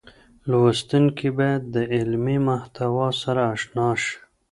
[0.49, 4.15] لوستونکي بايد د علمي محتوا سره اشنا شي.